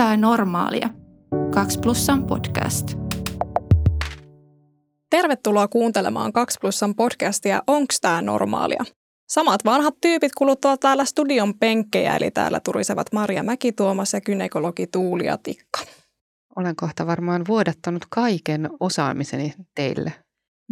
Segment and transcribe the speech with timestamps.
[0.00, 0.90] tää normaalia?
[1.54, 2.86] 2 plussan podcast.
[5.10, 8.84] Tervetuloa kuuntelemaan 2 plussan podcastia Onks tää normaalia?
[9.28, 15.38] Samat vanhat tyypit kuluttavat täällä studion penkkejä, eli täällä turisevat Maria Mäkituomas ja kynekologi Tuulia
[15.38, 15.80] Tikka.
[16.56, 20.12] Olen kohta varmaan vuodattanut kaiken osaamiseni teille.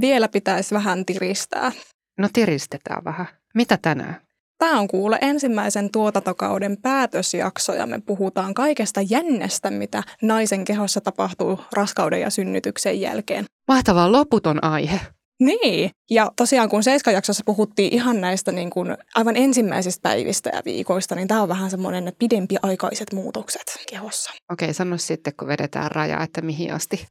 [0.00, 1.72] Vielä pitäisi vähän tiristää.
[2.18, 3.26] No tiristetään vähän.
[3.54, 4.27] Mitä tänään?
[4.58, 11.60] Tämä on kuule ensimmäisen tuotantokauden päätösjakso ja me puhutaan kaikesta jännestä, mitä naisen kehossa tapahtuu
[11.72, 13.44] raskauden ja synnytyksen jälkeen.
[13.68, 15.00] Mahtava loputon aihe.
[15.40, 21.14] Niin, ja tosiaan kun Seiska-jaksossa puhuttiin ihan näistä niin kuin aivan ensimmäisistä päivistä ja viikoista,
[21.14, 24.30] niin tämä on vähän semmoinen pidempiaikaiset muutokset kehossa.
[24.52, 27.06] Okei, sano sitten, kun vedetään raja, että mihin asti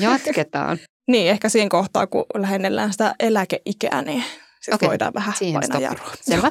[0.00, 0.78] jatketaan.
[1.12, 4.24] niin, ehkä siinä kohtaa, kun lähennellään sitä eläkeikää, niin
[4.62, 6.12] sitten Okei, voidaan vähän siihen painaa jarrua.
[6.20, 6.50] Selvä.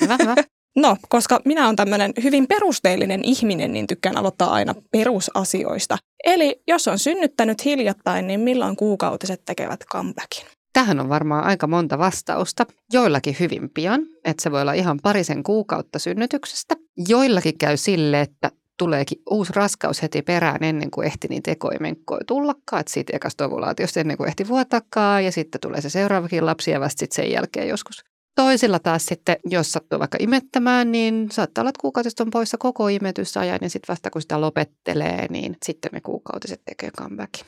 [0.00, 0.34] hyvä, hyvä.
[0.76, 5.98] No, koska minä olen tämmöinen hyvin perusteellinen ihminen, niin tykkään aloittaa aina perusasioista.
[6.24, 10.46] Eli jos on synnyttänyt hiljattain, niin milloin kuukautiset tekevät comebackin?
[10.72, 12.66] Tähän on varmaan aika monta vastausta.
[12.92, 16.76] Joillakin hyvin pian, että se voi olla ihan parisen kuukautta synnytyksestä.
[17.08, 22.80] Joillakin käy sille, että tuleekin uusi raskaus heti perään ennen kuin ehti niitä ekoimenkkoja tullakaan.
[22.80, 26.80] Että siitä ekasta ovulaatiosta ennen kuin ehti vuotakaan ja sitten tulee se seuraavakin lapsi ja
[26.80, 28.04] vasta sitten sen jälkeen joskus.
[28.34, 32.88] Toisilla taas sitten, jos sattuu vaikka imettämään, niin saattaa olla, että kuukautiset on poissa koko
[32.88, 37.46] imetysajan ja sitten vasta kun sitä lopettelee, niin sitten ne kuukautiset tekee comebackin.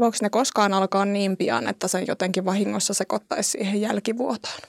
[0.00, 4.60] Voiko ne koskaan alkaa niin pian, että sen jotenkin vahingossa sekoittaisi siihen jälkivuotoon?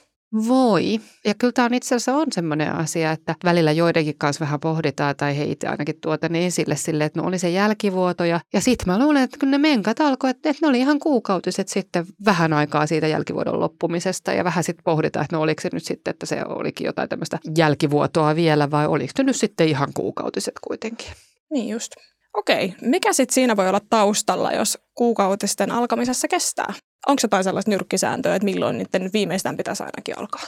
[0.48, 1.00] Voi.
[1.24, 5.16] Ja kyllä tämä on itse asiassa on semmoinen asia, että välillä joidenkin kanssa vähän pohditaan,
[5.16, 8.24] tai he itse ainakin tuota ne esille silleen, että no oli se jälkivuoto.
[8.24, 10.98] Ja, ja sitten mä luulen, että kun ne menkat alkoi, että, että ne oli ihan
[10.98, 14.32] kuukautiset sitten vähän aikaa siitä jälkivuodon loppumisesta.
[14.32, 17.38] Ja vähän sitten pohditaan, että no oliko se nyt sitten, että se olikin jotain tämmöistä
[17.58, 21.12] jälkivuotoa vielä, vai oliko se nyt sitten ihan kuukautiset kuitenkin.
[21.50, 21.92] Niin just.
[22.34, 26.74] Okei, mikä sitten siinä voi olla taustalla, jos kuukautisten alkamisessa kestää?
[27.06, 30.42] Onko jotain sellaista nyrkkisääntöä, että milloin niiden viimeistään pitäisi ainakin alkaa?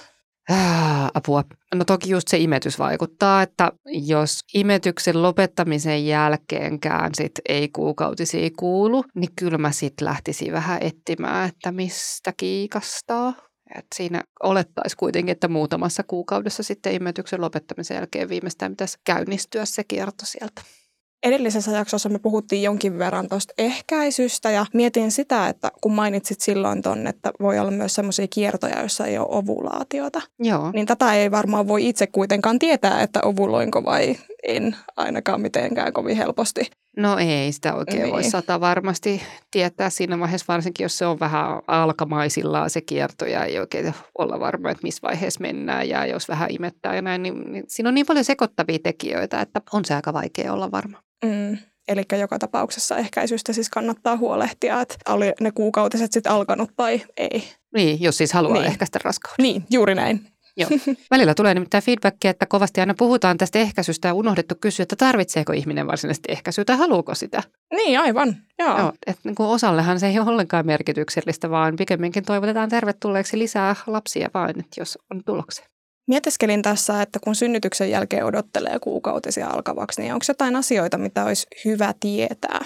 [0.50, 1.44] Ah, apua.
[1.75, 9.05] No toki just se imetys vaikuttaa, että jos imetyksen lopettamisen jälkeenkään sit ei kuukautisia kuulu,
[9.15, 13.33] niin kyllä mä sit lähtisin vähän etsimään, että mistä kiikastaa.
[13.75, 19.84] Et siinä olettaisiin kuitenkin, että muutamassa kuukaudessa sitten imetyksen lopettamisen jälkeen viimeistään pitäisi käynnistyä se
[19.84, 20.62] kierto sieltä.
[21.22, 26.82] Edellisessä jaksossa me puhuttiin jonkin verran tuosta ehkäisystä ja mietin sitä, että kun mainitsit silloin
[26.82, 30.71] ton, että voi olla myös sellaisia kiertoja, joissa ei ole ovulaatiota, Joo.
[30.75, 36.16] niin tätä ei varmaan voi itse kuitenkaan tietää, että ovuloinko vai en ainakaan mitenkään kovin
[36.16, 36.71] helposti.
[36.97, 38.12] No ei sitä oikein niin.
[38.12, 43.45] voi sata varmasti tietää siinä vaiheessa, varsinkin jos se on vähän alkamaisillaan se kierto ja
[43.45, 47.53] ei oikein olla varma, että missä vaiheessa mennään ja jos vähän imettää ja näin, niin,
[47.53, 51.03] niin siinä on niin paljon sekoittavia tekijöitä, että on se aika vaikea olla varma.
[51.25, 51.59] Mm.
[51.89, 57.49] Eli joka tapauksessa ehkäisystä siis kannattaa huolehtia, että oli ne kuukautiset sitten alkanut tai ei.
[57.75, 58.63] Niin, jos siis haluaa Niin.
[58.63, 58.71] niin.
[58.71, 59.43] ehkäistä raskauden.
[59.43, 60.27] Niin, juuri näin.
[60.56, 60.71] Joo.
[61.11, 65.53] Välillä tulee nimittäin feedbackia, että kovasti aina puhutaan tästä ehkäisystä ja unohdettu kysyä, että tarvitseeko
[65.53, 67.43] ihminen varsinaisesti ehkäisyä tai haluuko sitä.
[67.75, 68.37] Niin, aivan.
[68.59, 68.78] Joo.
[68.78, 73.77] Joo, että niin kuin osallehan se ei ole ollenkaan merkityksellistä, vaan pikemminkin toivotetaan tervetulleeksi lisää
[73.87, 75.66] lapsia että jos on tuloksia.
[76.09, 81.47] Mietiskelin tässä, että kun synnytyksen jälkeen odottelee kuukautisia alkavaksi, niin onko jotain asioita, mitä olisi
[81.65, 82.61] hyvä tietää?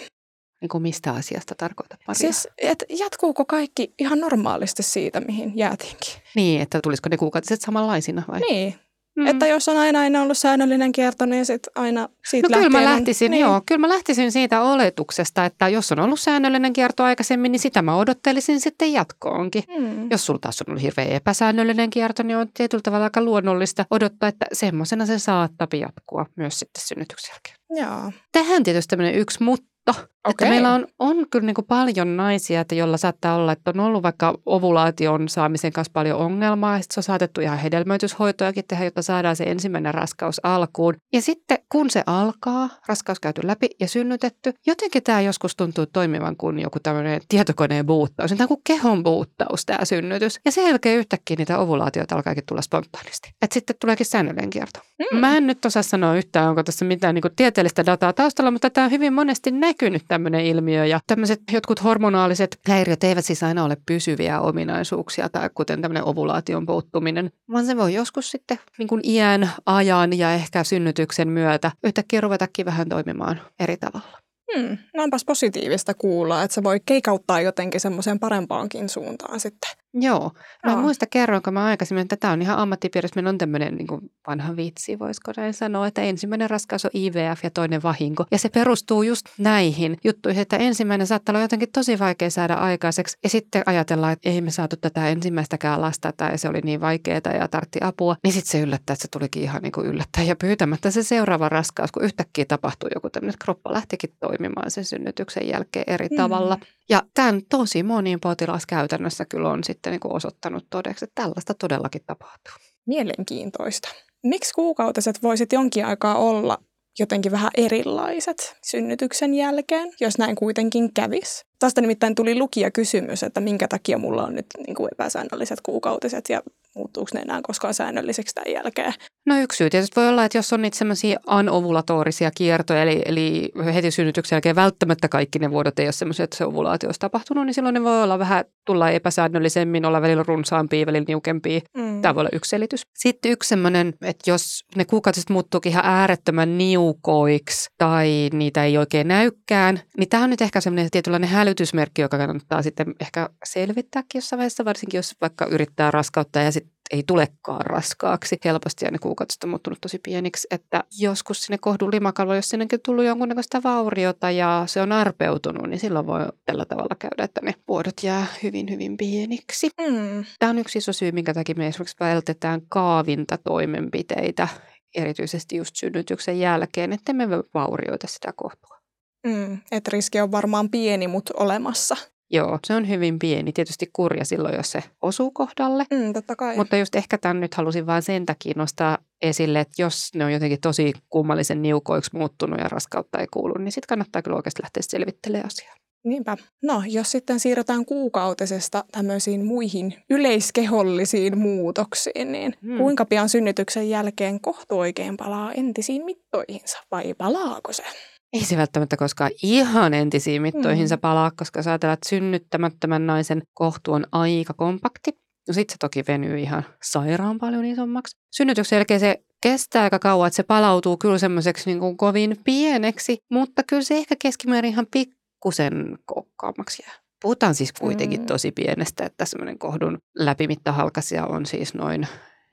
[0.60, 2.18] Niin kuin mistä asiasta tarkoitat, Maria?
[2.18, 6.12] Siis, että jatkuuko kaikki ihan normaalisti siitä, mihin jäätiinkin?
[6.34, 8.40] Niin, että tulisiko ne kuukautiset samanlaisina vai?
[8.40, 8.74] Niin,
[9.16, 9.26] mm.
[9.26, 12.84] että jos on aina, aina ollut säännöllinen kierto, niin sit aina siitä No kyllä mä
[12.84, 13.40] lähtisin, niin.
[13.40, 17.82] joo, kyllä mä lähtisin siitä oletuksesta, että jos on ollut säännöllinen kierto aikaisemmin, niin sitä
[17.82, 19.64] mä odottelisin sitten jatkoonkin.
[19.78, 20.10] Mm.
[20.10, 24.28] Jos sulla taas on ollut hirveän epäsäännöllinen kierto, niin on tietyllä tavalla aika luonnollista odottaa,
[24.28, 27.56] että semmoisena se saattaa jatkua myös sitten synnytyksen jälkeen.
[27.70, 28.12] Joo.
[28.32, 29.94] Tähän tietysti tämmöinen yksi mutta,
[30.28, 30.48] että Okei.
[30.48, 34.02] meillä on, on kyllä niin kuin paljon naisia, että jolla saattaa olla, että on ollut
[34.02, 39.36] vaikka ovulaation saamisen kanssa paljon ongelmaa, sitten se on saatettu ihan hedelmöityshoitojakin tehdä, jotta saadaan
[39.36, 40.94] se ensimmäinen raskaus alkuun.
[41.12, 46.36] Ja sitten kun se alkaa, raskaus käyty läpi ja synnytetty, jotenkin tämä joskus tuntuu toimivan
[46.36, 50.40] kuin joku tämmöinen tietokoneen buuttaus, tämä on kuin kehon buuttaus tämä synnytys.
[50.44, 53.28] Ja sen jälkeen yhtäkkiä niitä ovulaatioita alkaakin tulla spontaanisti.
[53.42, 54.80] Että sitten tuleekin säännöllinen kierto.
[54.98, 55.18] Mm.
[55.18, 58.84] Mä en nyt osaa sanoa yhtään, onko tässä mitään niin tieteellistä dataa taustalla, mutta tämä
[58.84, 60.86] on hyvin monesti näkynyt tämmöinen ilmiö.
[60.86, 66.66] Ja tämmöiset jotkut hormonaaliset häiriöt eivät siis aina ole pysyviä ominaisuuksia, tai kuten tämmöinen ovulaation
[66.66, 72.20] puuttuminen, vaan se voi joskus sitten niin kuin iän, ajan ja ehkä synnytyksen myötä yhtäkkiä
[72.20, 74.18] ruvetakin vähän toimimaan eri tavalla.
[74.56, 74.78] Hmm.
[74.96, 79.70] No onpas positiivista kuulla, että se voi keikauttaa jotenkin semmoiseen parempaankin suuntaan sitten.
[79.94, 80.30] Joo.
[80.64, 80.82] Mä en Joo.
[80.82, 83.14] muista kerroinko mä aikaisemmin, että tämä on ihan ammattipiirissä.
[83.16, 87.44] Meillä on tämmöinen niin kuin vanha vitsi, voisiko näin sanoa, että ensimmäinen raskaus on IVF
[87.44, 88.24] ja toinen vahinko.
[88.30, 93.18] Ja se perustuu just näihin juttuihin, että ensimmäinen saattaa olla jotenkin tosi vaikea saada aikaiseksi.
[93.22, 97.20] Ja sitten ajatellaan, että ei me saatu tätä ensimmäistäkään lasta tai se oli niin vaikeaa
[97.38, 98.16] ja tartti apua.
[98.24, 101.48] Niin sitten se yllättää, että se tulikin ihan niin kuin yllättäen ja pyytämättä se seuraava
[101.48, 106.16] raskaus, kun yhtäkkiä tapahtui joku tämmöinen, että kroppa lähtikin toimimaan sen synnytyksen jälkeen eri Mm.
[106.16, 106.58] tavalla.
[106.90, 111.54] Ja tämän tosi moniin potilas käytännössä kyllä on sitten niin kuin osoittanut todeksi, että tällaista
[111.54, 112.52] todellakin tapahtuu.
[112.86, 113.88] Mielenkiintoista.
[114.22, 116.58] Miksi kuukautiset voisit jonkin aikaa olla
[116.98, 121.44] jotenkin vähän erilaiset synnytyksen jälkeen, jos näin kuitenkin kävis?
[121.58, 126.28] Tästä nimittäin tuli lukija kysymys, että minkä takia mulla on nyt niin kuin epäsäännölliset kuukautiset
[126.28, 126.42] ja
[126.76, 128.92] muuttuuko ne enää koskaan säännölliseksi tämän jälkeen.
[129.26, 133.52] No yksi syy tietysti voi olla, että jos on niitä semmoisia anovulatorisia kiertoja, eli, eli
[133.74, 137.46] heti synnytyksen jälkeen välttämättä kaikki ne vuodot ei ole semmoisia, että se ovulaatio olisi tapahtunut,
[137.46, 141.60] niin silloin ne voi olla vähän, tulla epäsäännöllisemmin, olla välillä runsaampia, välillä niukempia.
[141.76, 142.02] Mm.
[142.02, 142.82] Tämä voi olla yksi selitys.
[142.98, 149.08] Sitten yksi semmoinen, että jos ne kuukautiset muuttuukin ihan äärettömän niukoiksi tai niitä ei oikein
[149.08, 154.38] näykään, niin tämä on nyt ehkä semmoinen tietynlainen hälytysmerkki, joka kannattaa sitten ehkä selvittääkin jossain
[154.38, 159.44] vaiheessa, varsinkin jos vaikka yrittää raskautta ja sitten ei tulekaan raskaaksi helposti ja ne kuukautiset
[159.44, 164.62] on muuttunut tosi pieniksi, että joskus sinne kohdun limakalvoon, jos sinnekin tullut jonkunnäköistä vauriota ja
[164.66, 168.96] se on arpeutunut, niin silloin voi tällä tavalla käydä, että ne vuodot jää hyvin, hyvin
[168.96, 169.68] pieniksi.
[169.80, 170.24] Mm.
[170.38, 174.48] Tämä on yksi iso syy, minkä takia me esimerkiksi vältetään kaavintatoimenpiteitä,
[174.94, 178.80] erityisesti just synnytyksen jälkeen, että me vaurioita sitä kohtua.
[179.26, 179.58] Mm.
[179.72, 181.96] Että riski on varmaan pieni, mutta olemassa.
[182.32, 183.52] Joo, se on hyvin pieni.
[183.52, 185.86] Tietysti kurja silloin, jos se osuu kohdalle.
[185.90, 186.56] Mm, totta kai.
[186.56, 190.32] Mutta just ehkä tämän nyt halusin vain sen takia nostaa esille, että jos ne on
[190.32, 194.82] jotenkin tosi kummallisen niukoiksi muuttunut ja raskautta ei kuulu, niin sitten kannattaa kyllä oikeasti lähteä
[194.86, 195.74] selvittelemään asiaa.
[196.04, 196.36] Niinpä.
[196.62, 202.78] No, jos sitten siirrytään kuukautisesta tämmöisiin muihin yleiskehollisiin muutoksiin, niin Hmm.
[202.78, 207.82] kuinka pian synnytyksen jälkeen kohtu oikein palaa entisiin mittoihinsa vai palaako se?
[208.32, 211.00] Ei se välttämättä koskaan ihan entisiin mittoihinsa Mm.
[211.00, 215.10] palaa, koska sä ajatellaan, että synnyttämättömän naisen kohtu on aika kompakti.
[215.48, 218.16] No sitten se toki venyy ihan sairaan paljon isommaksi.
[218.36, 223.18] Synnytyksen jälkeen se kestää aika kauan, että se palautuu kyllä semmoiseksi niin kuin kovin pieneksi,
[223.30, 226.94] mutta kyllä se ehkä keskimäärin ihan pikkusen kokkaammaksi jää.
[227.22, 228.26] Puhutaan siis kuitenkin Mm.
[228.26, 232.06] tosi pienestä, että semmoinen kohdun läpimittahalkasia on siis noin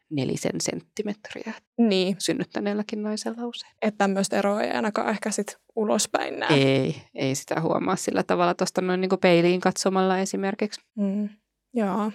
[0.10, 3.74] nelisen senttimetriä Niin, synnyttäneelläkin naisella usein.
[3.82, 6.54] että tämmöistä eroa ei ainakaan ehkä sit ulospäin näe.
[6.54, 10.82] Ei, ei sitä huomaa sillä tavalla tuosta noin niin peiliin katsomalla esimerkiksi.
[10.98, 11.30] Mm.
[11.74, 12.12] Joo.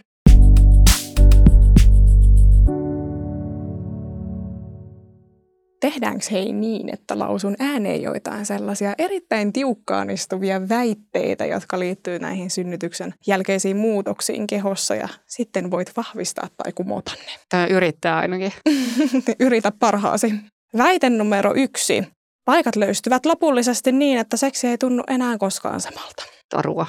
[5.82, 12.50] Tehdäänkö hei niin, että lausun ääneen joitain sellaisia erittäin tiukkaan istuvia väitteitä, jotka liittyy näihin
[12.50, 17.32] synnytyksen jälkeisiin muutoksiin kehossa ja sitten voit vahvistaa tai kumota ne.
[17.48, 18.52] Tämä yrittää ainakin.
[19.46, 20.34] Yritä parhaasi.
[20.76, 22.02] Väite numero yksi.
[22.44, 26.22] Paikat löystyvät lopullisesti niin, että seksi ei tunnu enää koskaan samalta.
[26.48, 26.86] Tarua.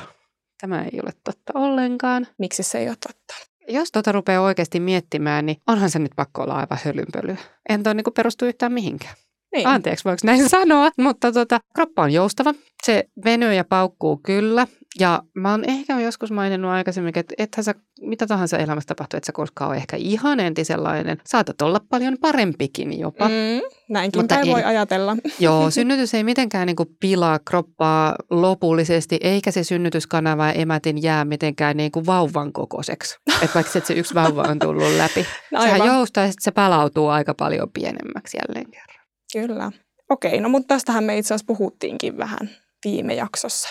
[0.62, 2.28] Tämä ei ole totta ollenkaan.
[2.40, 3.53] Miksi se ei ole totta?
[3.68, 7.38] Jos tota rupeaa oikeasti miettimään, niin onhan se nyt pakko olla aivan hölynpölyä.
[7.70, 9.16] En toi niin perustu yhtään mihinkään.
[9.54, 9.68] Niin.
[9.68, 10.92] Anteeksi, voiko näin sanoa?
[10.98, 12.54] Mutta tota, kroppa on joustava.
[12.84, 14.68] Se venyy ja paukkuu kyllä.
[15.00, 19.26] Ja mä oon ehkä joskus maininnut aikaisemmin, että ethän sä, mitä tahansa elämässä tapahtuu, että
[19.26, 21.18] sä koskaan ole ehkä ihan entisenlainen.
[21.26, 23.28] Saatat olla paljon parempikin jopa.
[23.28, 23.62] Mm.
[23.90, 24.52] Näinkin Mutta ei.
[24.52, 25.18] voi ajatella.
[25.40, 31.78] Joo, synnytys ei mitenkään niin pilaa kroppaa lopullisesti, eikä se synnytyskanava ja emätin jää mitenkään
[31.78, 33.18] niin kuin vauvan kokoiseksi.
[33.42, 35.26] Että vaikka se yksi vauva on tullut läpi.
[35.50, 35.88] Sehän Aivan.
[35.88, 39.03] joustaa ja sitten se palautuu aika paljon pienemmäksi jälleen kerran.
[39.34, 39.72] Kyllä.
[40.10, 42.50] Okei, no mutta tästähän me itse asiassa puhuttiinkin vähän
[42.86, 43.70] viime jaksossa.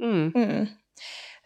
[0.00, 0.32] Mm.
[0.40, 0.66] Mm.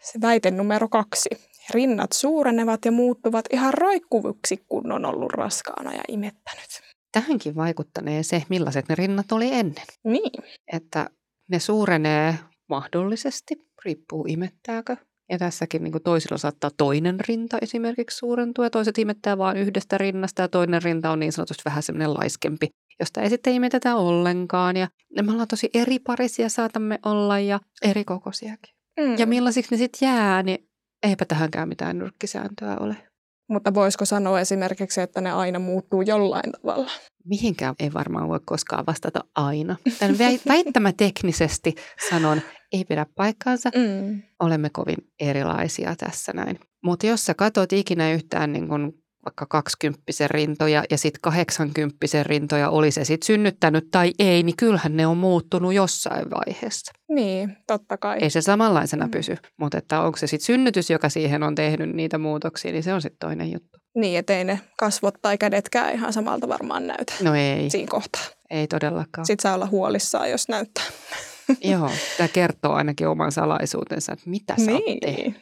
[0.01, 1.29] Se väite numero kaksi.
[1.69, 6.81] Rinnat suurenevat ja muuttuvat ihan roikkuviksi, kun on ollut raskaana ja imettänyt.
[7.11, 9.85] Tähänkin vaikuttanee se, millaiset ne rinnat oli ennen.
[10.03, 10.43] Niin.
[10.73, 11.09] Että
[11.49, 12.39] ne suurenee
[12.69, 13.55] mahdollisesti,
[13.85, 14.97] riippuu imettääkö.
[15.29, 19.97] Ja tässäkin niin kuin toisilla saattaa toinen rinta esimerkiksi suurentua ja toiset imettää vain yhdestä
[19.97, 22.67] rinnasta ja toinen rinta on niin sanotusti vähän semmoinen laiskempi,
[22.99, 24.77] josta ei sitten imetetä ollenkaan.
[24.77, 24.87] Ja
[25.21, 28.75] me ollaan tosi eri parisia saatamme olla ja eri kokoisiakin.
[28.99, 29.17] Mm.
[29.17, 30.69] Ja millaisiksi ne sitten jää, niin
[31.03, 32.95] eipä tähänkään mitään nyrkkisääntöä ole.
[33.49, 36.91] Mutta voisiko sanoa esimerkiksi, että ne aina muuttuu jollain tavalla?
[37.25, 39.75] Mihinkään ei varmaan voi koskaan vastata aina.
[39.99, 41.75] Tämän väi- väittämäteknisesti
[42.09, 43.69] sanon, ei pidä paikkaansa.
[43.75, 44.21] Mm.
[44.39, 46.59] Olemme kovin erilaisia tässä näin.
[46.83, 52.69] Mutta jos sä katot ikinä yhtään niin kun vaikka 20 rintoja ja sitten 80 rintoja
[52.69, 56.91] oli se sitten synnyttänyt tai ei, niin kyllähän ne on muuttunut jossain vaiheessa.
[57.09, 58.17] Niin, totta kai.
[58.21, 59.11] Ei se samanlaisena Mm.
[59.11, 62.93] pysy, mutta että onko se sitten synnytys, joka siihen on tehnyt niitä muutoksia, niin se
[62.93, 63.79] on sitten toinen juttu.
[63.95, 68.21] Niin, ettei ne kasvot tai kädetkään ihan samalta varmaan näytä No ei, siinä kohtaa.
[68.49, 69.25] ei todellakaan.
[69.25, 70.83] Sitten saa olla huolissaan, jos näyttää.
[71.71, 75.17] Joo, tämä kertoo ainakin oman salaisuutensa, että mitä sä oot tehnyt.
[75.17, 75.35] Niin.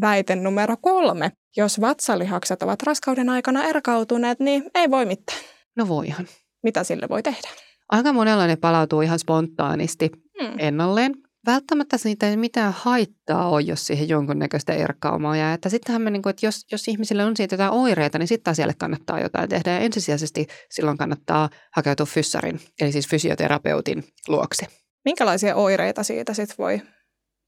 [0.00, 1.32] Väite numero kolme.
[1.56, 5.38] Jos vatsalihakset ovat raskauden aikana erkautuneet, niin ei voi mitään.
[5.76, 6.26] No voihan.
[6.62, 7.48] Mitä sille voi tehdä?
[7.88, 10.10] Aika monella ne palautuu ihan spontaanisti
[10.42, 10.54] Hmm.
[10.58, 11.14] ennalleen.
[11.46, 15.54] Välttämättä siitä ei mitään haittaa ole, jos siihen jonkunnäköistä erkaumaa jää.
[15.54, 18.50] Että sittenhän me, niin kuin, että jos, jos ihmisille on siitä jotain oireita, niin sitten
[18.50, 19.70] asialle kannattaa jotain tehdä.
[19.70, 24.66] Ja ensisijaisesti silloin kannattaa hakeutua fyssarin, eli siis fysioterapeutin luokse.
[25.04, 26.80] Minkälaisia oireita siitä sit voi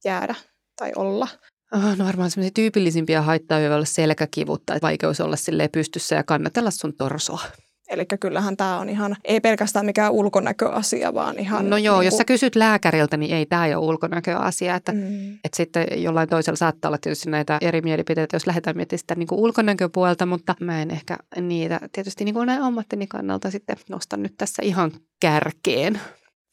[0.05, 0.35] jäädä
[0.79, 1.29] tai olla?
[1.75, 6.23] Oh, no varmaan semmoisia tyypillisimpiä haittaa voi olla selkäkivut tai vaikeus olla silleen pystyssä ja
[6.23, 7.41] kannatella sun torsoa.
[7.89, 11.71] Eli kyllähän tämä on ihan, ei pelkästään mikään ulkonäköasia, vaan ihan...
[11.71, 14.75] No joo, niin jos sä kysyt lääkäriltä, niin ei tämä ole ulkonäköasia.
[14.75, 18.99] Että mm, Et sitten jollain toisella saattaa olla tietysti näitä eri mielipiteitä, jos lähdetään miettimään
[18.99, 23.51] sitä niin kuin ulkonäköpuolta, mutta mä en ehkä niitä tietysti niin kuin näin ammattini kannalta
[23.51, 26.01] sitten nostan nyt tässä ihan kärkeen.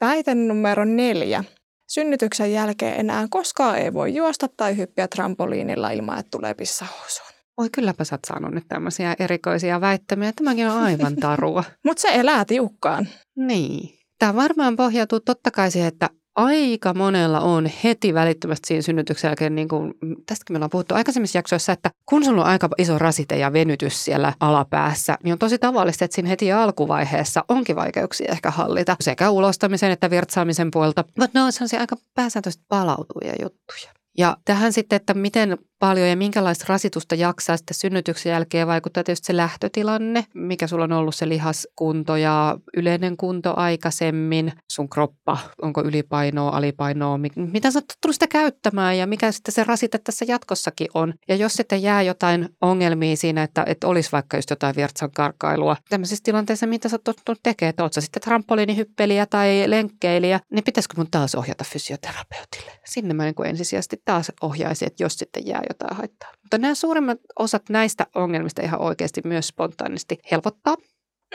[0.01, 1.43] Väite numero neljä.
[1.87, 7.29] Synnytyksen jälkeen enää koskaan ei voi juosta tai hyppiä trampoliinilla ilman, että tulee pissahousuun.
[7.57, 10.31] Oi kylläpä sä oot saanut nyt tämmöisiä erikoisia väittämiä.
[10.35, 11.63] Tämäkin on aivan tarua.
[11.85, 13.07] Mutta se elää tiukkaan.
[13.35, 13.95] niin.
[14.19, 19.55] Tämä varmaan pohjautuu totta kai siihen, että aika monella on heti välittömästi siinä synnytyksen jälkeen,
[19.55, 19.93] niin kuin,
[20.25, 24.05] tästäkin me ollaan puhuttu aikaisemmissa jaksoissa, että kun sulla on aika iso rasite ja venytys
[24.05, 29.29] siellä alapäässä, niin on tosi tavallista, että siinä heti alkuvaiheessa onkin vaikeuksia ehkä hallita sekä
[29.29, 31.03] ulostamisen että virtsaamisen puolta.
[31.19, 33.95] Mutta ne on sellaisia aika pääsääntöisesti palautuvia juttuja.
[34.17, 39.25] Ja tähän sitten, että miten paljon ja minkälaista rasitusta jaksaa sitten synnytyksen jälkeen vaikuttaa tietysti
[39.25, 45.81] se lähtötilanne, mikä sulla on ollut se lihaskunto ja yleinen kunto aikaisemmin, sun kroppa, onko
[45.83, 50.87] ylipainoa, alipainoa, mi- mitä sä oot sitä käyttämään ja mikä sitten se rasite tässä jatkossakin
[50.93, 51.13] on.
[51.27, 55.77] Ja jos sitten jää jotain ongelmia siinä, että, että olisi vaikka just jotain virtsan karkailua,
[55.89, 60.93] tämmöisissä tilanteissa, mitä sä oot tekemään, että oot sä sitten trampoliinihyppelijä tai lenkkeilijä, niin pitäisikö
[60.97, 62.71] mun taas ohjata fysioterapeutille?
[62.85, 66.29] Sinne mä niin kuin ensisijaisesti taas ohjaisin, että jos sitten jää jotain haittaa.
[66.43, 70.75] Mutta nämä suurimmat osat näistä ongelmista ihan oikeasti myös spontaanisti helpottaa,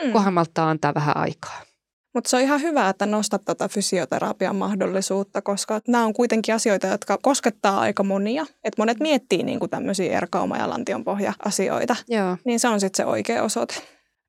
[0.03, 0.11] Mm.
[0.11, 1.61] kunhan malttaa antaa vähän aikaa.
[2.13, 6.87] Mutta se on ihan hyvä, että nostat tätä fysioterapian mahdollisuutta, koska nämä on kuitenkin asioita,
[6.87, 8.45] jotka koskettaa aika monia.
[8.63, 12.37] Et monet miettii niin tämmöisiä erkauma- ja lantionpohja-asioita, Joo.
[12.45, 13.73] niin se on sitten se oikea osoite.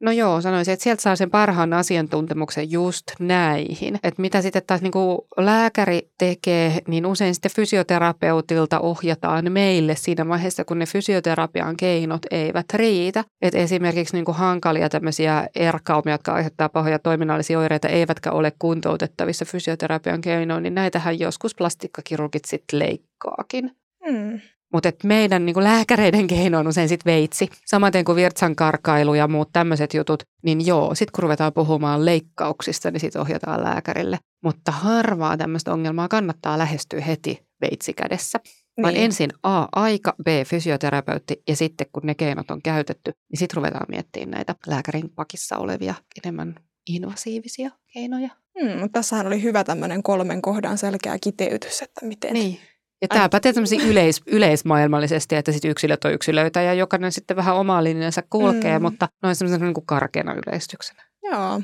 [0.02, 3.94] No joo, sanoisin, että sieltä saa sen parhaan asiantuntemuksen just näihin.
[4.02, 10.28] Että mitä sitten taas niin kuin lääkäri tekee, niin usein sitten fysioterapeutilta ohjataan meille siinä
[10.28, 13.24] vaiheessa, kun ne fysioterapian keinot eivät riitä.
[13.42, 19.44] Että esimerkiksi niin kuin hankalia tämmöisiä erkaumia, jotka aiheuttaa pahoja toiminnallisia oireita, eivätkä ole kuntoutettavissa
[19.44, 23.70] fysioterapian keinoin, niin näitähän joskus plastikkakirurgit sitten leikkaakin.
[24.10, 24.40] Mm.
[24.72, 27.48] Mutta meidän niin lääkäreiden keino on usein sitten veitsi.
[27.66, 32.90] Samaten kuin virtsan karkailu ja muut tämmöiset jutut, niin joo, sitten kun ruvetaan puhumaan leikkauksista,
[32.90, 34.18] niin sitten ohjataan lääkärille.
[34.44, 38.40] Mutta harvaa tämmöistä ongelmaa kannattaa lähestyä heti veitsi kädessä.
[38.82, 39.04] Vaan Niin.
[39.04, 43.86] ensin A, aika, B, fysioterapeutti ja sitten kun ne keinot on käytetty, niin sitten ruvetaan
[43.88, 46.54] miettimään näitä lääkärin pakissa olevia enemmän
[46.88, 48.28] invasiivisia keinoja.
[48.62, 52.32] Mm, mutta tässähän oli hyvä tämmöinen kolmen kohdan selkeä kiteytys, että miten.
[52.32, 52.58] Niin.
[53.02, 53.52] Ja tämä pätee
[53.86, 58.82] yleis, yleismaailmallisesti, että sit yksilöt on yksilöitä ja jokainen sitten vähän omaa linjansa kulkee, Mm.
[58.82, 61.02] mutta noin semmoisena niin kuin karkeana yleistyksenä.
[61.22, 61.60] Joo.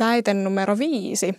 [0.00, 1.34] Väite numero viisi.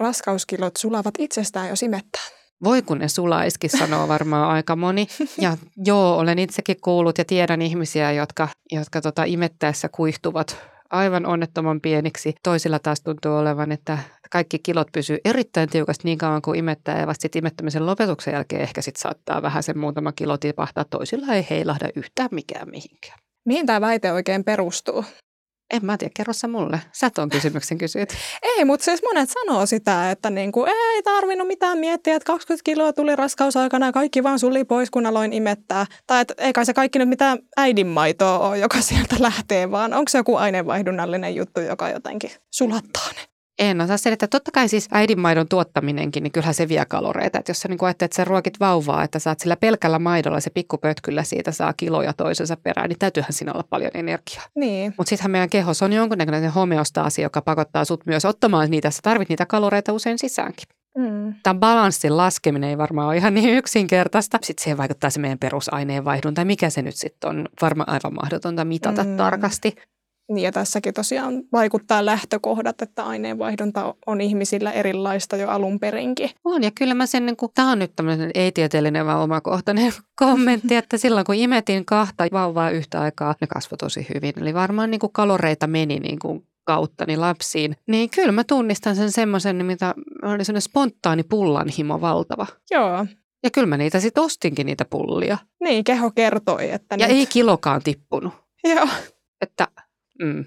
[0.00, 2.22] Raskauskilot sulavat itsestään, jos imettää.
[2.64, 5.06] Voi kun ne sulaiskin, sanoo varmaan aika moni.
[5.40, 10.56] Ja joo, olen itsekin kuullut ja tiedän ihmisiä, jotka, jotka tota imettäessä kuihtuvat
[10.90, 12.34] aivan onnettoman pieniksi.
[12.42, 13.98] Toisilla taas tuntuu olevan, että
[14.30, 18.62] kaikki kilot pysyy erittäin tiukasti niin kauan kuin imettää ja vasta sitten imettämisen lopetuksen jälkeen
[18.62, 20.84] ehkä sitten saattaa vähän sen muutama kilo tipahtaa.
[20.84, 23.18] Toisilla ei heilahda yhtään mikään mihinkään.
[23.46, 25.04] Mihin tämä väite oikein perustuu?
[25.74, 26.80] En mä tiedä, kerro sä mulle.
[26.92, 28.16] Sä tuon kysymyksen kysyit.
[28.56, 32.92] Ei, mutta siis monet sanoo sitä, että niinku, ei tarvinnut mitään miettiä, että 20 kiloa
[32.92, 35.86] tuli raskausaikana ja kaikki vaan suli pois, kun aloin imettää.
[36.06, 40.08] Tai että ei kai se kaikki nyt mitään äidinmaitoa ole, joka sieltä lähtee, vaan onko
[40.08, 43.35] se joku aineenvaihdunnallinen juttu, joka jotenkin sulattaa ne?
[43.58, 44.28] En osaa selittää.
[44.28, 47.38] Totta kai siis äidinmaidon tuottaminenkin, niin kyllähän se vie kaloreita.
[47.38, 50.50] Että jos sä niin ajattelet, että sä ruokit vauvaa, että saat sillä pelkällä maidolla se
[50.50, 54.44] pikkupötkyllä siitä saa kiloja toisensa perään, niin täytyyhän siinä olla paljon energiaa.
[54.54, 54.94] Niin.
[54.98, 58.90] Mutta sittenhän meidän kehossa on jonkunnäköinen homeostaasi, joka pakottaa sut myös ottamaan niitä.
[58.90, 60.68] Sä tarvit niitä kaloreita usein sisäänkin.
[60.98, 61.34] Mm.
[61.42, 64.38] Tämän balanssin laskeminen ei varmaan ole ihan niin yksinkertaista.
[64.42, 67.48] Sitten siihen vaikuttaa se meidän perusaineenvaihdunta, mikä se nyt sitten on.
[67.62, 69.16] Varmaan aivan mahdotonta mitata mm.
[69.16, 69.74] tarkasti.
[70.32, 76.30] Niin ja tässäkin tosiaan vaikuttaa lähtökohdat, että aineenvaihdunta on ihmisillä erilaista jo alun perinkin.
[76.44, 79.92] On, ja kyllä mä sen, niin kuin, tämä on nyt tämmöinen ei-tieteellinen, vaan omakohtainen
[80.22, 84.32] kommentti, että silloin kun imetin kahta vauvaa yhtä aikaa, ne kasvoi tosi hyvin.
[84.40, 87.76] Eli varmaan niin kuin kaloreita meni niin kuin kauttani lapsiin.
[87.88, 92.46] Niin kyllä mä tunnistan sen semmoisen, mitä oli semmoinen spontaani pullanhimo valtava.
[92.70, 93.06] Joo,
[93.42, 95.38] Ja kyllä mä niitä sitten ostinkin niitä pullia.
[95.62, 98.34] niin keho kertoi, että Ja nyt, ei kilokaan tippunut.
[98.64, 98.88] joo,
[99.40, 99.68] Että,
[100.22, 100.44] mm,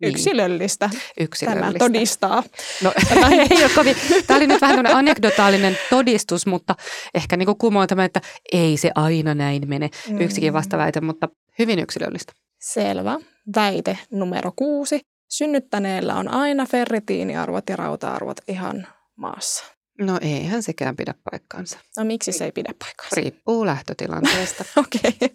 [0.00, 0.88] niin, yksilöllistä.
[0.88, 1.78] Tämä yksilöllistä.
[1.78, 2.42] todistaa.
[2.82, 2.92] No
[3.50, 3.96] ei ole kovin.
[4.26, 6.74] Tämä oli nyt vähän tämmöinen anekdotaalinen todistus, mutta
[7.14, 8.20] ehkä niin kumoin tämä, että
[8.52, 9.90] ei se aina näin mene.
[10.20, 10.54] Yksikin Mm.
[10.54, 11.28] vastaväite, mutta
[11.58, 12.32] hyvin yksilöllistä.
[12.60, 13.18] Selvä.
[13.56, 15.00] Väite numero kuusi.
[15.28, 19.64] Synnyttäneellä on aina ferritiiniarvot ja rauta-arvot ihan maassa.
[19.98, 21.78] No eihän sekään pidä paikkaansa.
[21.96, 23.16] No miksi se ei pidä paikkaansa?
[23.16, 24.64] Riippuu lähtötilanteesta.
[24.80, 25.28] Okei, okay.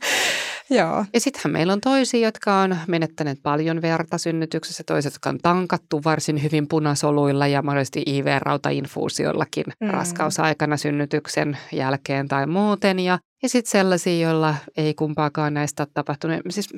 [0.70, 1.06] joo.
[1.14, 6.02] Ja sittenhän meillä on toisia, jotka on menettäneet paljon verta synnytyksessä, toiset, jotka on tankattu
[6.06, 9.88] varsin hyvin punasoluilla ja mahdollisesti IV-rautainfuusiollakin Mm.
[9.88, 9.92] mm.
[9.92, 13.00] raskausaikana synnytyksen jälkeen tai muuten.
[13.00, 16.42] Ja, ja sitten sellaisia, joilla ei kumpaakaan näistä ole tapahtunut.
[16.50, 16.70] Siis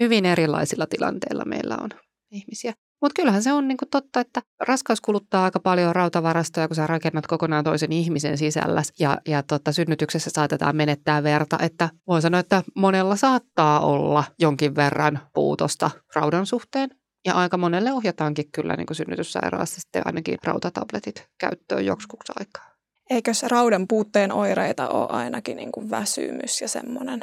[0.00, 1.90] hyvin erilaisilla tilanteilla meillä on
[2.30, 2.74] ihmisiä.
[3.02, 7.26] Mutta kyllähän se on niinku totta, että raskaus kuluttaa aika paljon rautavarastoja, kun sä rakennat
[7.26, 8.82] kokonaan toisen ihmisen sisällä.
[8.98, 14.76] Ja, ja tota, synnytyksessä saatetaan menettää verta, että voi sanoa, että monella saattaa olla jonkin
[14.76, 16.90] verran puutosta raudan suhteen.
[17.26, 22.70] Ja aika monelle ohjataankin kyllä niin synnytyssairaalassa sitten ainakin rautatabletit käyttöön joksikuksi aikaa.
[23.10, 27.20] Eikös raudan puutteen oireita ole ainakin niin kuin väsymys ja semmoinen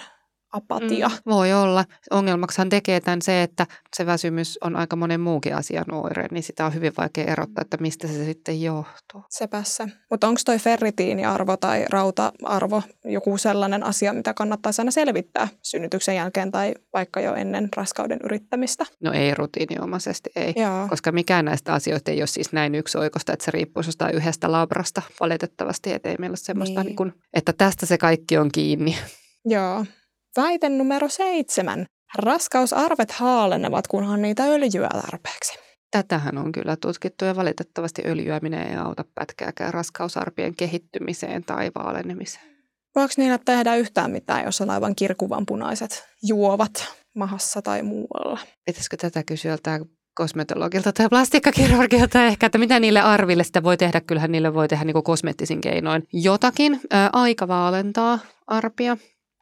[0.52, 1.08] apatia?
[1.08, 1.86] Mm, voi olla.
[2.12, 6.66] Ongelmaksihan tekee tämän se, että se väsymys on aika monen muukin asian oire, niin sitä
[6.66, 9.24] on hyvin vaikea erottaa, että mistä se sitten johtuu.
[9.30, 9.90] Sepässä.
[10.12, 16.52] Mutta onko toi ferritiiniarvo tai rauta-arvo joku sellainen asia, mitä kannattaa aina selvittää synnytyksen jälkeen
[16.52, 18.86] tai vaikka jo ennen raskauden yrittämistä?
[19.02, 20.54] No ei rutiiniomaisesti, ei.
[20.56, 20.88] Joo.
[20.88, 25.02] Koska mikään näistä asioista ei ole siis näin yksioikoista, että se riippuu jostain yhdestä labrasta
[25.20, 26.86] valitettavasti, että ei meillä ole semmoista, Niin.
[26.88, 26.96] niin.
[26.96, 28.98] Kuin, että tästä se kaikki on kiinni.
[29.46, 29.86] Joo.
[30.38, 31.86] Väite numero seitsemän.
[32.16, 35.60] Raskausarvet haalenevat, kunhan niitä öljyä tarpeeksi.
[35.92, 42.46] Tätähän on kyllä tutkittu ja valitettavasti öljyäminen ei auta pätkääkään raskausarpien kehittymiseen tai vaalenemiseen.
[42.96, 48.40] Voiko niillä tehdä yhtään mitään, jos on aivan kirkuvan punaiset juovat mahassa tai muualla?
[48.66, 49.86] Pitäisikö tätä kysyä joltain
[50.16, 54.02] kosmetologilta tai plastikkakirurgilta ehkä, että mitä niille arville sitä voi tehdä?
[54.02, 56.82] Kyllähän niille voi tehdä niin kosmettisin keinoin jotakin.
[56.90, 58.98] Ää, aika vaalentaa arpia.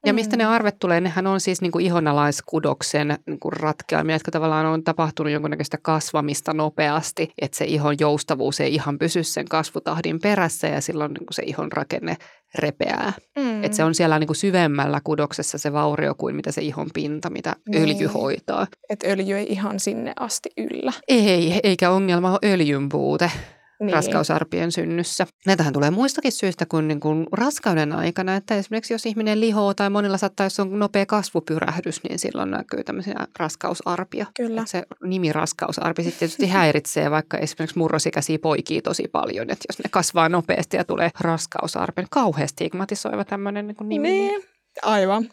[0.05, 0.37] Ja mistä Mm.
[0.37, 1.01] ne arvet tulee?
[1.01, 6.53] Nehän on siis niin kuin ihonalaiskudoksen niin kuin ratkeamia, jotka tavallaan on tapahtunut jonkunnäköistä kasvamista
[6.53, 11.33] nopeasti, että se ihon joustavuus ei ihan pysy sen kasvutahdin perässä ja silloin niin kuin
[11.35, 12.17] se ihon rakenne
[12.59, 13.13] repeää.
[13.37, 13.63] Mm.
[13.63, 17.29] Että se on siellä niin kuin syvemmällä kudoksessa se vaurio kuin mitä se ihon pinta,
[17.29, 17.83] mitä Niin.
[17.83, 18.67] öljy hoitaa.
[18.89, 20.93] Että öljy ei ihan sinne asti yllä.
[21.07, 23.31] Ei, eikä ongelma ole öljyn puute
[23.79, 23.93] Niin.
[23.93, 25.27] raskausarpien synnyssä.
[25.45, 29.89] Näitähän tulee muistakin syistä kuin, niin kuin raskauden aikana, että esimerkiksi jos ihminen lihoo tai
[29.89, 34.25] monilla saattaa, jos on nopea kasvupyrähdys, niin silloin näkyy tämmöisiä raskausarpia.
[34.37, 34.63] Kyllä.
[34.65, 39.89] Se nimi raskausarpi sitten tietysti häiritsee vaikka esimerkiksi murrosikäisiä poikia tosi paljon, että jos ne
[39.91, 44.09] kasvaa nopeasti ja tulee raskausarpi, niin kauhean stigmatisoiva tämmöinen niin kuin nimi.
[44.09, 44.43] Niin,
[44.81, 45.29] aivan.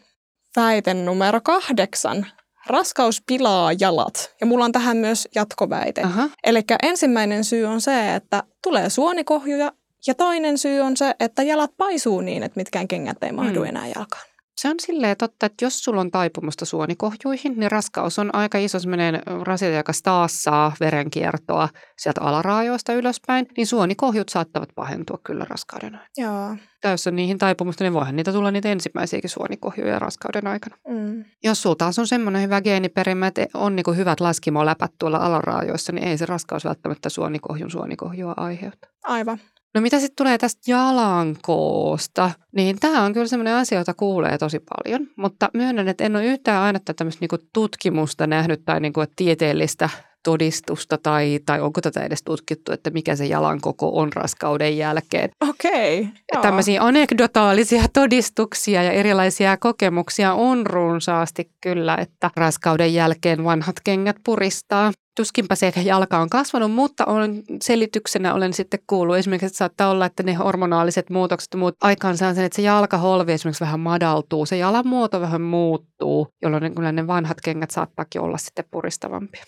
[0.55, 2.25] Väite numero kahdeksan.
[2.67, 4.33] Raskaus pilaa jalat.
[4.41, 6.01] Ja mulla on tähän myös jatkoväite.
[6.43, 9.71] Eli ensimmäinen syy on se, että tulee suonikohjuja.
[10.07, 13.65] Ja toinen syy on se, että jalat paisuu niin, että mitkään kengät ei mahdu Mm.
[13.65, 14.23] enää jalkaan.
[14.63, 18.79] Se on silleen totta, että jos sulla on taipumusta suonikohjuihin, niin raskaus on aika iso
[18.79, 25.95] semmoinen rasite, joka taas saa verenkiertoa sieltä alaraajoista ylöspäin, niin suonikohjut saattavat pahentua kyllä raskauden
[25.95, 26.09] aikana.
[26.17, 26.55] Joo.
[26.81, 30.77] Tai jos on niihin taipumusta, niin voihan niitä tulla niitä ensimmäisiäkin suonikohjuja raskauden aikana.
[30.87, 31.25] Mm.
[31.43, 36.07] Jos sulla taas on semmoinen hyvä geeniperimä, että on niinku hyvät laskimoläpät tuolla alaraajoissa, niin
[36.07, 38.87] ei se raskaus välttämättä suonikohjun suonikohjua aiheuta.
[39.03, 39.39] Aivan.
[39.73, 44.59] No mitä sitten tulee tästä jalankoosta, niin tämä on kyllä sellainen asia, jota kuulee tosi
[44.59, 49.89] paljon, mutta myönnän, että en ole yhtään aina tämmöistä niinku tutkimusta nähnyt tai niinku tieteellistä
[50.23, 55.29] todistusta tai, tai onko tätä edes tutkittu, että mikä se jalan koko on raskauden jälkeen.
[55.49, 55.99] Okei.
[55.99, 64.17] Okay, Tämmöisiä anekdotaalisia todistuksia ja erilaisia kokemuksia on runsaasti kyllä, että raskauden jälkeen vanhat kengät
[64.25, 64.91] puristaa.
[65.15, 70.05] Tuskinpä se jalka on kasvanut, mutta on, selityksenä olen sitten kuullut esimerkiksi, että saattaa olla,
[70.05, 74.57] että ne hormonaaliset muutokset muut aikaan saa sen, että se jalkaholvi esimerkiksi vähän madaltuu, se
[74.57, 79.43] jalan muoto vähän muuttuu, jolloin kyllä ne vanhat kengät saattaakin olla sitten puristavampia.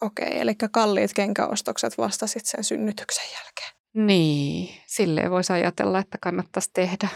[0.00, 3.70] Okei, eli kalliit kenkäostokset vasta sitten sen synnytyksen jälkeen.
[4.06, 7.08] Niin, silleen voisi ajatella, että kannattaisi tehdä.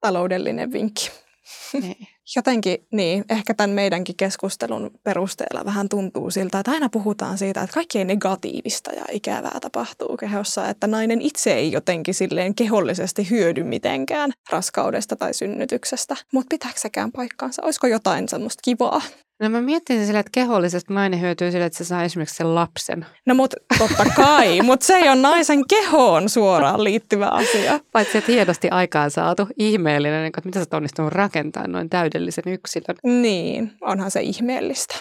[0.00, 1.10] Taloudellinen vinkki.
[1.72, 1.96] Niin.
[2.36, 7.74] Jotenkin, niin, ehkä tämän meidänkin keskustelun perusteella vähän tuntuu siltä, että aina puhutaan siitä, että
[7.74, 14.32] kaikki negatiivista ja ikävää tapahtuu kehossa, että nainen itse ei jotenkin silleen kehollisesti hyödy mitenkään
[14.50, 16.16] raskaudesta tai synnytyksestä.
[16.32, 17.62] Mutta pitääkö sekään paikkaansa?
[17.64, 19.02] Olisiko jotain semmoista kivaa?
[19.40, 23.06] No mä mietin sillä, että kehollisesti nainen hyötyy sillä, että se saa esimerkiksi sen lapsen.
[23.26, 27.80] No mut totta kai, mutta se ei ole naisen kehoon suoraan liittyvä asia.
[27.92, 33.22] Paitsi että hienosti aikaan saatu ihmeellinen, että mitä sä onnistunut rakentamaan noin täydellisen yksilön.
[33.22, 34.94] Niin, onhan se ihmeellistä.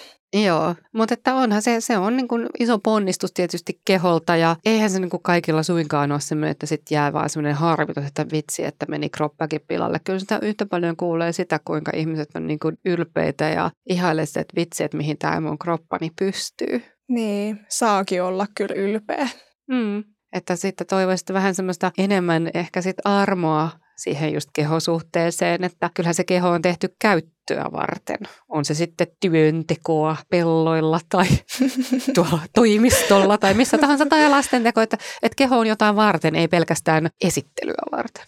[0.43, 4.89] Joo, mutta että onhan se, se on niin kuin iso ponnistus tietysti keholta ja eihän
[4.89, 8.65] se niin kuin kaikilla suinkaan ole semmoinen, että sitten jää vaan semmoinen harmitus, että vitsi,
[8.65, 10.00] että meni kroppakin pilalle.
[10.04, 14.41] Kyllä sitä yhtä paljon kuulee sitä, kuinka ihmiset on niin kuin ylpeitä ja ihailee sitä,
[14.41, 16.84] että vitsi, että mihin tämä mun kroppani pystyy.
[17.10, 19.28] Niin, saakin olla kyllä ylpeä.
[19.67, 20.04] Mm.
[20.34, 26.23] Että sitten toivoisi vähän semmoista enemmän ehkä sit armoa siihen just kehosuhteeseen, että kyllähän se
[26.23, 28.17] keho on tehty käyttöä varten.
[28.49, 31.25] On se sitten työntekoa pelloilla tai
[32.15, 37.10] tuolla toimistolla tai missä tahansa tai lastenteko, että, että keho on jotain varten, ei pelkästään
[37.23, 38.25] esittelyä varten.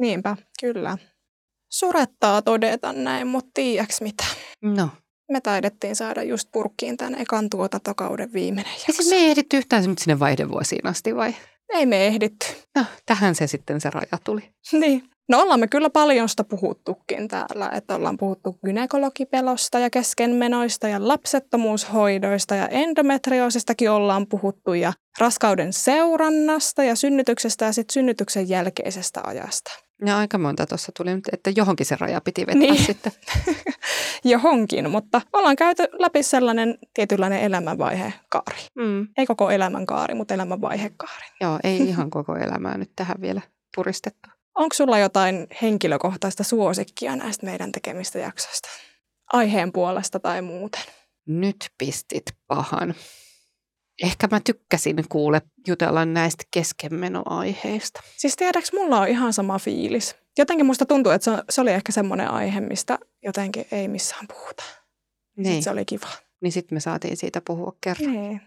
[0.00, 0.98] Niinpä, kyllä.
[1.72, 4.24] Surettaa todeta näin, mutta tiiäks mitä?
[4.62, 4.88] No.
[5.32, 8.92] Me taidettiin saada just purkkiin tämän ekan tuotantokauden viimeinen Ja jakso.
[9.02, 11.34] siis me ei ehditty yhtään nyt sinne vaihdevuosiin asti vai?
[11.68, 12.46] Ei me ehditty.
[12.76, 14.40] No, tähän se sitten se raja tuli.
[14.72, 15.02] Niin.
[15.28, 21.08] No ollaan me kyllä paljon sitä puhuttukin täällä, että ollaan puhuttu gynekologipelosta ja keskenmenoista ja
[21.08, 29.85] lapsettomuushoidoista ja endometrioosistakin ollaan puhuttu ja raskauden seurannasta ja synnytyksestä ja sitten synnytyksen jälkeisestä ajasta.
[30.06, 32.84] Ja aika monta tuossa tuli, mutta että johonkin se raja piti vetää Niin.
[32.86, 33.12] sitten.
[34.24, 38.58] Johonkin, mutta ollaan käyty läpi sellainen tietynlainen elämänvaihekaari.
[38.74, 39.08] Mm.
[39.18, 41.26] Ei koko elämänkaari, mutta elämänvaihekaari.
[41.40, 43.40] Joo, ei ihan koko elämää nyt tähän vielä
[43.76, 44.28] puristettu.
[44.54, 48.68] Onko sulla jotain henkilökohtaista suosikkia näistä meidän tekemistä jaksoista?
[49.32, 50.82] Aiheen puolesta tai muuten?
[51.26, 52.94] Nyt pistit pahan.
[54.02, 58.00] Ehkä mä tykkäsin kuule jutella näistä keskenmenoaiheista.
[58.16, 60.16] Siis tiedäks, mulla on ihan sama fiilis.
[60.38, 64.62] Jotenkin musta tuntuu, että se- se oli ehkä semmoinen aihe, mistä jotenkin ei missään puhuta.
[65.36, 66.06] Niin, Sitten se oli kiva.
[66.40, 68.12] niin sitten me saatiin siitä puhua kerran.
[68.12, 68.40] Niin.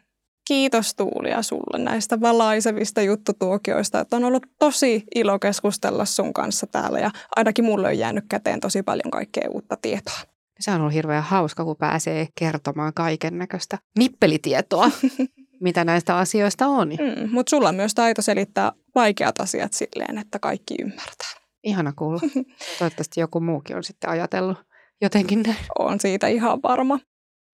[0.47, 3.99] Kiitos Tuulia sulle näistä valaisevista juttutuokioista.
[3.99, 8.59] Että on ollut tosi ilo keskustella sun kanssa täällä ja ainakin mulle on jäänyt käteen
[8.59, 10.19] tosi paljon kaikkea uutta tietoa.
[10.59, 14.91] Se on ollut hirveän hauska, kun pääsee kertomaan kaiken näköistä nippelitietoa,
[15.61, 16.89] mitä näistä asioista on.
[16.89, 21.29] Mm, Mutta sulla on myös taito selittää vaikeat asiat silleen, että kaikki ymmärtää.
[21.63, 22.19] Ihana kuulla.
[22.79, 24.57] Toivottavasti joku muukin on sitten ajatellut
[25.01, 25.57] jotenkin näin.
[25.79, 26.99] on siitä ihan varma.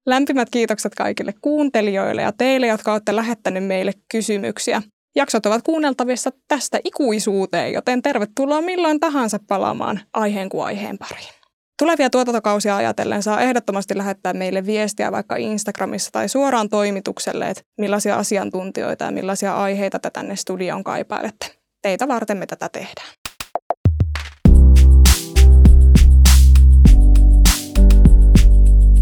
[0.05, 4.81] Lämpimät kiitokset kaikille kuuntelijoille ja teille, jotka olette lähettäneet meille kysymyksiä.
[5.15, 11.34] Jaksot ovat kuunneltavissa tästä ikuisuuteen, joten tervetuloa milloin tahansa palaamaan aiheen kuin aiheen pariin.
[11.79, 18.15] Tulevia tuotantokausia ajatellen saa ehdottomasti lähettää meille viestiä vaikka Instagramissa tai suoraan toimitukselle, että millaisia
[18.15, 21.47] asiantuntijoita ja millaisia aiheita te tänne studioon kaipailette.
[21.81, 23.07] Teitä varten me tätä tehdään.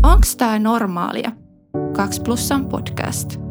[0.03, 1.31] Onks tää normaalia?
[1.95, 3.42] 2 plussan podcast.